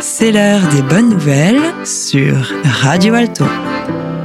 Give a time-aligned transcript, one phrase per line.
[0.00, 3.44] C'est l'heure des bonnes nouvelles sur Radio Alto.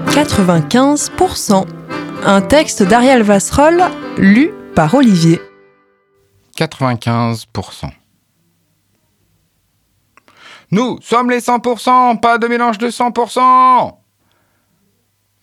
[0.06, 1.68] 95%.
[2.24, 3.84] Un texte d'Ariel Vasserol
[4.18, 5.42] lu par Olivier.
[6.56, 7.92] 95%.
[10.72, 13.98] Nous sommes les 100%, pas de mélange de 100%.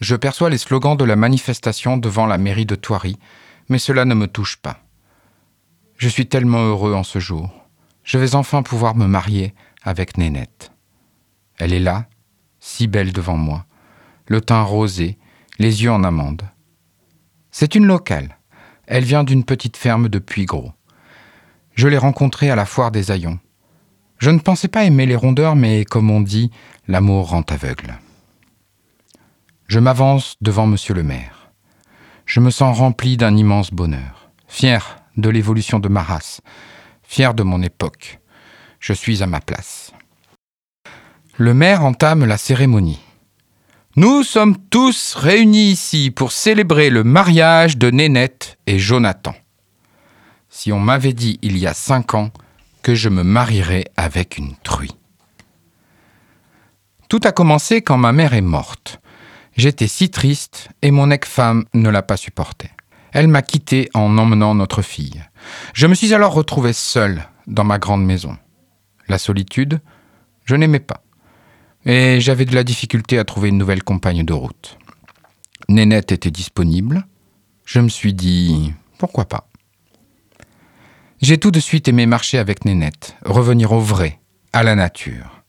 [0.00, 3.18] Je perçois les slogans de la manifestation devant la mairie de Thoiry,
[3.68, 4.78] mais cela ne me touche pas.
[5.96, 7.50] Je suis tellement heureux en ce jour.
[8.02, 10.72] Je vais enfin pouvoir me marier avec Nénette.
[11.58, 12.06] Elle est là,
[12.60, 13.66] si belle devant moi,
[14.26, 15.18] le teint rosé,
[15.58, 16.42] les yeux en amande.
[17.50, 18.38] C'est une locale.
[18.86, 20.72] Elle vient d'une petite ferme de Puygros.
[21.74, 23.38] Je l'ai rencontrée à la foire des Aillons.
[24.18, 26.50] Je ne pensais pas aimer les rondeurs, mais comme on dit,
[26.88, 27.98] l'amour rend aveugle.
[29.66, 31.50] Je m'avance devant monsieur le maire.
[32.26, 36.40] Je me sens rempli d'un immense bonheur, fier de l'évolution de ma race,
[37.02, 38.20] fier de mon époque.
[38.80, 39.92] Je suis à ma place.
[41.36, 43.00] Le maire entame la cérémonie.
[43.96, 49.34] Nous sommes tous réunis ici pour célébrer le mariage de Nénette et Jonathan.
[50.48, 52.30] Si on m'avait dit il y a cinq ans
[52.82, 54.94] que je me marierais avec une truie.
[57.08, 59.00] Tout a commencé quand ma mère est morte.
[59.56, 62.70] J'étais si triste et mon ex-femme ne l'a pas supporté.
[63.14, 65.22] Elle m'a quitté en emmenant notre fille.
[65.72, 68.36] Je me suis alors retrouvé seul dans ma grande maison.
[69.06, 69.80] La solitude,
[70.44, 71.04] je n'aimais pas.
[71.86, 74.78] Et j'avais de la difficulté à trouver une nouvelle compagne de route.
[75.68, 77.06] Nénette était disponible.
[77.64, 79.48] Je me suis dit, pourquoi pas?
[81.22, 84.18] J'ai tout de suite aimé marcher avec Nénette, revenir au vrai,
[84.52, 85.44] à la nature.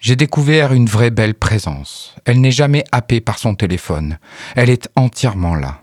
[0.00, 2.16] J'ai découvert une vraie belle présence.
[2.24, 4.18] Elle n'est jamais happée par son téléphone.
[4.56, 5.81] Elle est entièrement là.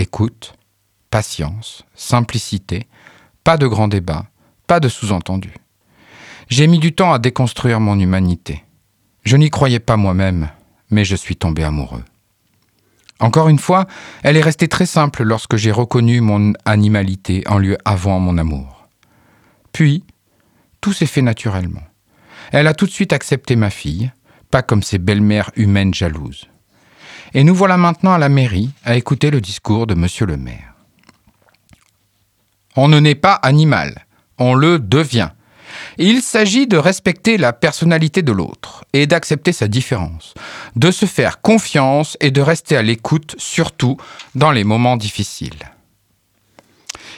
[0.00, 0.54] Écoute,
[1.10, 2.86] patience, simplicité,
[3.44, 4.30] pas de grands débats,
[4.66, 5.52] pas de sous-entendus.
[6.48, 8.64] J'ai mis du temps à déconstruire mon humanité.
[9.24, 10.48] Je n'y croyais pas moi-même,
[10.88, 12.02] mais je suis tombé amoureux.
[13.18, 13.86] Encore une fois,
[14.22, 18.88] elle est restée très simple lorsque j'ai reconnu mon animalité en lui avouant mon amour.
[19.70, 20.02] Puis,
[20.80, 21.84] tout s'est fait naturellement.
[22.52, 24.10] Elle a tout de suite accepté ma fille,
[24.50, 26.48] pas comme ces belles-mères humaines jalouses.
[27.34, 30.74] Et nous voilà maintenant à la mairie à écouter le discours de monsieur le maire.
[32.76, 34.06] On ne naît pas animal,
[34.38, 35.30] on le devient.
[35.98, 40.34] Il s'agit de respecter la personnalité de l'autre et d'accepter sa différence,
[40.76, 43.96] de se faire confiance et de rester à l'écoute, surtout
[44.34, 45.70] dans les moments difficiles.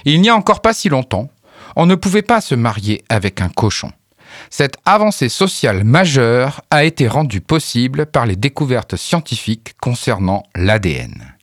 [0.05, 1.31] Il n'y a encore pas si longtemps,
[1.77, 3.93] on ne pouvait pas se marier avec un cochon.
[4.51, 11.35] Cette avancée sociale majeure a été rendue possible par les découvertes scientifiques concernant l'ADN.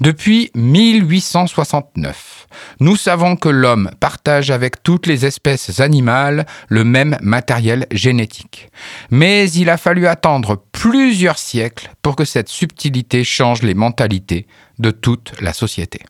[0.00, 2.46] Depuis 1869,
[2.80, 8.68] nous savons que l'homme partage avec toutes les espèces animales le même matériel génétique.
[9.10, 14.46] Mais il a fallu attendre plusieurs siècles pour que cette subtilité change les mentalités
[14.78, 16.00] de toute la société.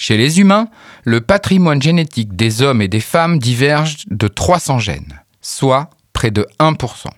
[0.00, 0.68] Chez les humains,
[1.02, 6.46] le patrimoine génétique des hommes et des femmes diverge de 300 gènes, soit près de
[6.60, 7.08] 1%.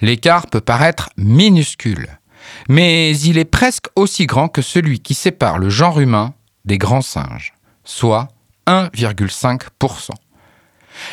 [0.00, 2.20] L'écart peut paraître minuscule,
[2.68, 6.32] mais il est presque aussi grand que celui qui sépare le genre humain
[6.64, 8.28] des grands singes, soit
[8.68, 10.10] 1,5%.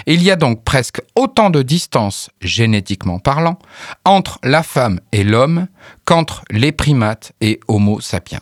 [0.06, 3.58] Il y a donc presque autant de distance, génétiquement parlant,
[4.06, 5.68] entre la femme et l'homme
[6.06, 8.40] qu'entre les primates et Homo sapiens.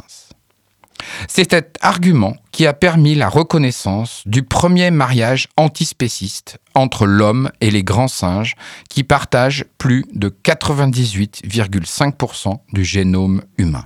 [1.27, 7.71] C'est cet argument qui a permis la reconnaissance du premier mariage antispéciste entre l'homme et
[7.71, 8.55] les grands singes
[8.89, 13.85] qui partagent plus de 98,5% du génome humain.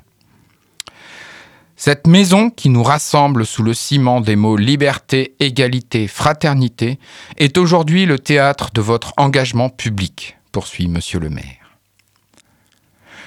[1.78, 7.00] Cette maison qui nous rassemble sous le ciment des mots liberté, égalité, fraternité
[7.38, 11.65] est aujourd'hui le théâtre de votre engagement public, poursuit Monsieur le maire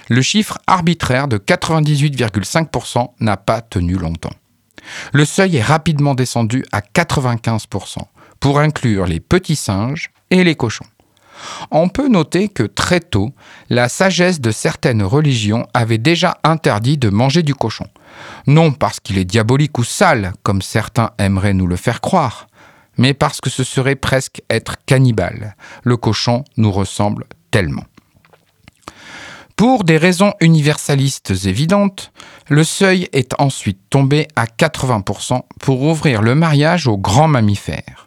[0.09, 4.35] le chiffre arbitraire de 98,5% n'a pas tenu longtemps.
[5.13, 7.99] Le seuil est rapidement descendu à 95%
[8.41, 10.87] pour inclure les petits singes et les cochons.
[11.71, 13.33] On peut noter que très tôt,
[13.71, 17.87] la sagesse de certaines religions avait déjà interdit de manger du cochon.
[18.47, 22.49] Non parce qu'il est diabolique ou sale, comme certains aimeraient nous le faire croire,
[22.97, 25.57] mais parce que ce serait presque être cannibale.
[25.85, 27.85] Le cochon nous ressemble tellement.
[29.59, 32.13] Pour des raisons universalistes évidentes,
[32.49, 38.07] le seuil est ensuite tombé à 80% pour ouvrir le mariage aux grands mammifères.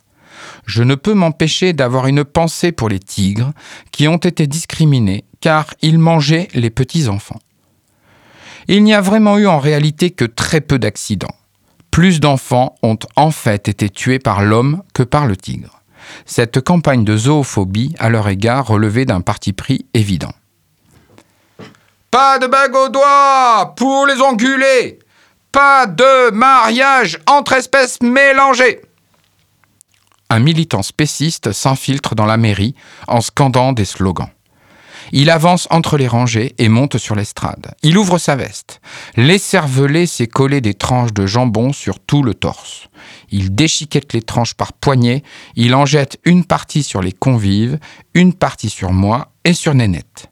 [0.65, 3.51] Je ne peux m'empêcher d'avoir une pensée pour les tigres
[3.91, 7.41] qui ont été discriminés car ils mangeaient les petits-enfants.
[8.69, 11.35] Il n'y a vraiment eu en réalité que très peu d'accidents.
[11.91, 15.81] Plus d'enfants ont en fait été tués par l'homme que par le tigre.
[16.25, 20.31] Cette campagne de zoophobie à leur égard relevait d'un parti pris évident.
[22.11, 24.99] Pas de bague au doigt pour les ongulés
[25.53, 28.81] Pas de mariage entre espèces mélangées
[30.29, 32.75] Un militant spéciste s'infiltre dans la mairie
[33.07, 34.27] en scandant des slogans.
[35.13, 37.75] Il avance entre les rangées et monte sur l'estrade.
[37.81, 38.81] Il ouvre sa veste.
[39.15, 42.89] L'écervelé s'est collé des tranches de jambon sur tout le torse.
[43.29, 45.23] Il déchiquette les tranches par poignées.
[45.55, 47.79] Il en jette une partie sur les convives,
[48.13, 50.30] une partie sur moi et sur Nénette.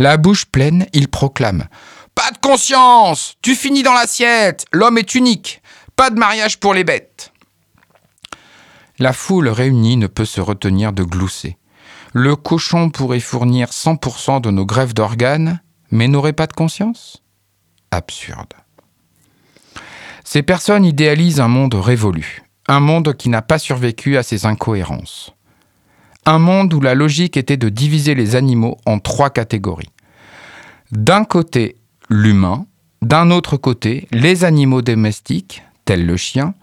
[0.00, 1.68] La bouche pleine, il proclame
[2.14, 5.60] Pas de conscience Tu finis dans l'assiette L'homme est unique
[5.94, 7.34] Pas de mariage pour les bêtes
[8.98, 11.58] La foule réunie ne peut se retenir de glousser.
[12.14, 15.60] Le cochon pourrait fournir 100% de nos grèves d'organes,
[15.90, 17.22] mais n'aurait pas de conscience?
[17.90, 18.54] Absurde.
[20.24, 25.34] Ces personnes idéalisent un monde révolu, un monde qui n'a pas survécu à ses incohérences.
[26.26, 29.90] Un monde où la logique était de diviser les animaux en trois catégories.
[30.92, 31.76] D'un côté,
[32.08, 32.66] l'humain,
[33.02, 36.54] d'un autre côté, les animaux domestiques, tels le chien,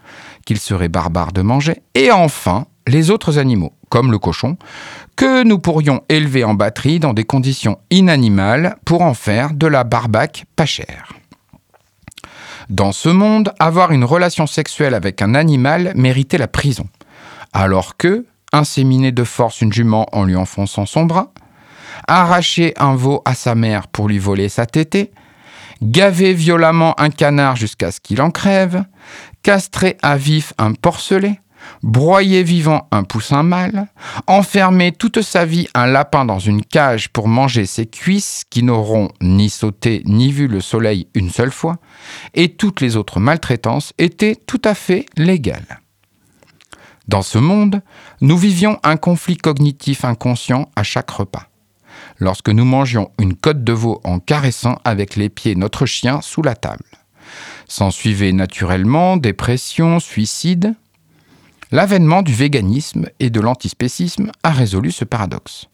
[0.46, 4.58] qu'il serait barbare de manger, et enfin, les autres animaux, comme le cochon,
[5.16, 9.84] que nous pourrions élever en batterie dans des conditions inanimales pour en faire de la
[9.84, 11.14] barbaque pas chère.
[12.70, 16.88] Dans ce monde, avoir une relation sexuelle avec un animal méritait la prison,
[17.54, 21.34] alors que, inséminer de force une jument en lui enfonçant son bras,
[22.08, 25.12] arracher un veau à sa mère pour lui voler sa tétée,
[25.82, 28.84] gaver violemment un canard jusqu'à ce qu'il en crève,
[29.44, 31.40] castrer à vif un porcelet,
[31.84, 33.88] broyer vivant un poussin mâle,
[34.28, 39.10] enfermer toute sa vie un lapin dans une cage pour manger ses cuisses qui n'auront
[39.22, 41.78] ni sauté ni vu le soleil une seule fois,
[42.34, 45.82] et toutes les autres maltraitances étaient tout à fait légales.
[47.08, 47.82] Dans ce monde,
[48.22, 51.48] nous vivions un conflit cognitif inconscient à chaque repas.
[52.20, 56.42] Lorsque nous mangions une côte de veau en caressant avec les pieds notre chien sous
[56.42, 56.86] la table.
[57.68, 60.76] S'en suivaient naturellement dépression, suicide,
[61.72, 65.66] L'avènement du véganisme et de l'antispécisme a résolu ce paradoxe.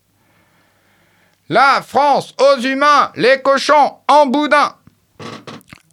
[1.49, 4.75] La France aux humains, les cochons en boudin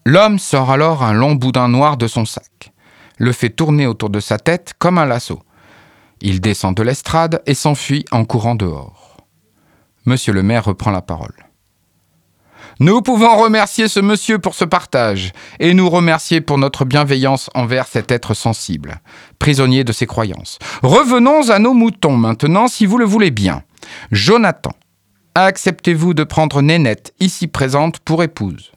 [0.06, 2.49] L'homme sort alors un long boudin noir de son sac,
[3.20, 5.40] le fait tourner autour de sa tête comme un lasso.
[6.22, 9.18] Il descend de l'estrade et s'enfuit en courant dehors.
[10.06, 11.46] Monsieur le maire reprend la parole.
[12.78, 17.86] Nous pouvons remercier ce monsieur pour ce partage et nous remercier pour notre bienveillance envers
[17.86, 19.02] cet être sensible,
[19.38, 20.58] prisonnier de ses croyances.
[20.82, 23.64] Revenons à nos moutons maintenant, si vous le voulez bien.
[24.12, 24.72] Jonathan,
[25.34, 28.72] acceptez-vous de prendre Nénette, ici présente, pour épouse?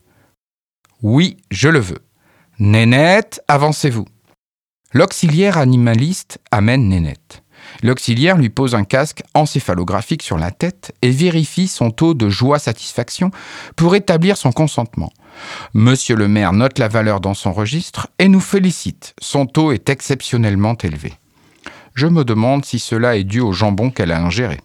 [1.02, 2.04] Oui, je le veux.
[2.60, 4.06] Nénette, avancez-vous.
[4.96, 7.42] L'auxiliaire animaliste amène Nénette.
[7.82, 13.32] L'auxiliaire lui pose un casque encéphalographique sur la tête et vérifie son taux de joie-satisfaction
[13.76, 15.12] pour établir son consentement.
[15.74, 19.16] Monsieur le maire note la valeur dans son registre et nous félicite.
[19.20, 21.14] Son taux est exceptionnellement élevé.
[21.96, 24.60] Je me demande si cela est dû au jambon qu'elle a ingéré.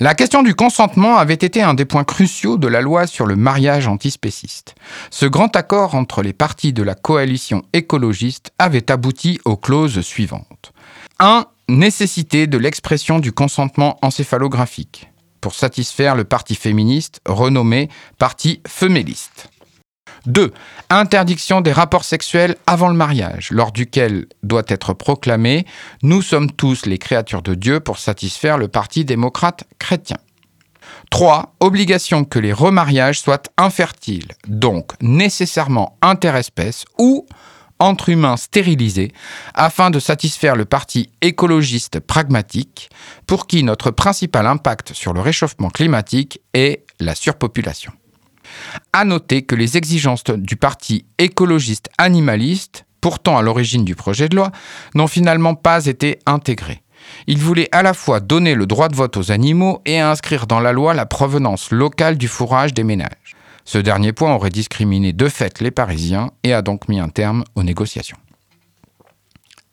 [0.00, 3.34] La question du consentement avait été un des points cruciaux de la loi sur le
[3.34, 4.76] mariage antispéciste.
[5.10, 10.72] Ce grand accord entre les partis de la coalition écologiste avait abouti aux clauses suivantes.
[11.18, 11.46] 1.
[11.68, 19.50] Nécessité de l'expression du consentement encéphalographique pour satisfaire le parti féministe renommé Parti Feméliste.
[20.28, 20.52] 2.
[20.90, 25.66] Interdiction des rapports sexuels avant le mariage, lors duquel doit être proclamé
[26.02, 30.18] Nous sommes tous les créatures de Dieu pour satisfaire le Parti démocrate chrétien.
[31.10, 31.54] 3.
[31.60, 37.26] Obligation que les remariages soient infertiles, donc nécessairement interespèces ou
[37.78, 39.12] entre humains stérilisés
[39.54, 42.90] afin de satisfaire le parti écologiste pragmatique
[43.26, 47.92] pour qui notre principal impact sur le réchauffement climatique est la surpopulation.
[48.92, 54.36] À noter que les exigences du parti écologiste animaliste, pourtant à l'origine du projet de
[54.36, 54.50] loi,
[54.94, 56.82] n'ont finalement pas été intégrées.
[57.26, 60.60] Il voulait à la fois donner le droit de vote aux animaux et inscrire dans
[60.60, 63.36] la loi la provenance locale du fourrage des ménages.
[63.64, 67.44] Ce dernier point aurait discriminé de fait les Parisiens et a donc mis un terme
[67.54, 68.16] aux négociations.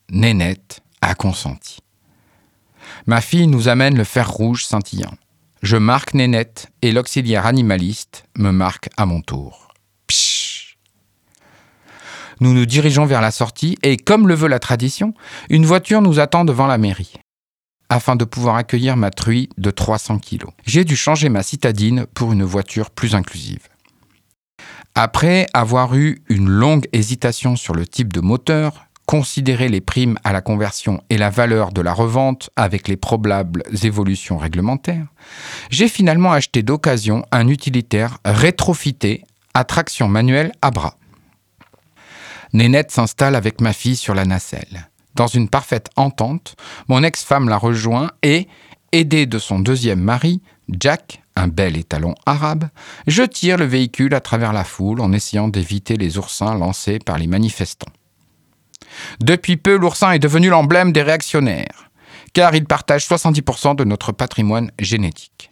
[0.10, 1.80] Nénette a consenti.
[3.06, 5.14] Ma fille nous amène le fer rouge scintillant.
[5.66, 9.74] Je marque Nénette et l'auxiliaire animaliste me marque à mon tour.
[10.06, 10.78] Psh
[12.40, 15.16] nous nous dirigeons vers la sortie et, comme le veut la tradition,
[15.50, 17.14] une voiture nous attend devant la mairie
[17.90, 20.46] afin de pouvoir accueillir ma truie de 300 kg.
[20.68, 23.68] J'ai dû changer ma citadine pour une voiture plus inclusive.
[24.94, 30.34] Après avoir eu une longue hésitation sur le type de moteur, considérer les primes à
[30.34, 35.08] la conversion et la valeur de la revente avec les probables évolutions réglementaires,
[35.70, 40.98] j'ai finalement acheté d'occasion un utilitaire rétrofité à traction manuelle à bras.
[42.54, 44.90] Nénette s'installe avec ma fille sur la nacelle.
[45.16, 46.56] Dans une parfaite entente,
[46.88, 48.48] mon ex-femme la rejoint et,
[48.92, 52.70] aidée de son deuxième mari, Jack, un bel étalon arabe,
[53.08, 57.18] je tire le véhicule à travers la foule en essayant d'éviter les oursins lancés par
[57.18, 57.92] les manifestants.
[59.22, 61.90] Depuis peu, l'oursin est devenu l'emblème des réactionnaires,
[62.34, 65.52] car il partage 70% de notre patrimoine génétique.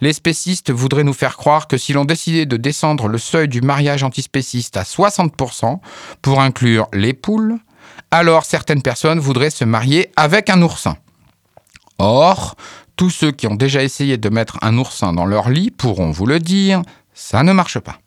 [0.00, 3.60] Les spécistes voudraient nous faire croire que si l'on décidait de descendre le seuil du
[3.60, 5.78] mariage antispéciste à 60%
[6.20, 7.58] pour inclure les poules,
[8.10, 10.96] alors certaines personnes voudraient se marier avec un oursin.
[11.98, 12.56] Or,
[12.96, 16.26] tous ceux qui ont déjà essayé de mettre un oursin dans leur lit pourront vous
[16.26, 16.82] le dire,
[17.12, 17.98] ça ne marche pas.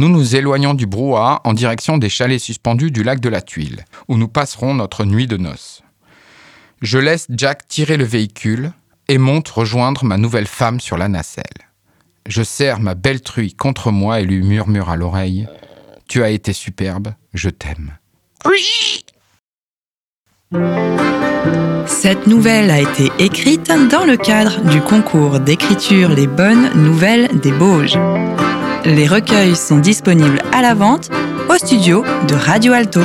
[0.00, 3.84] Nous nous éloignons du brouhaha en direction des chalets suspendus du lac de la Tuile,
[4.08, 5.82] où nous passerons notre nuit de noces.
[6.80, 8.72] Je laisse Jack tirer le véhicule
[9.08, 11.44] et monte rejoindre ma nouvelle femme sur la nacelle.
[12.26, 15.46] Je serre ma belle truie contre moi et lui murmure à l'oreille
[16.08, 17.98] Tu as été superbe, je t'aime.
[21.84, 27.52] Cette nouvelle a été écrite dans le cadre du concours d'écriture Les Bonnes Nouvelles des
[27.52, 27.98] Bauges.
[28.84, 31.10] Les recueils sont disponibles à la vente
[31.48, 33.00] au studio de Radio Alto.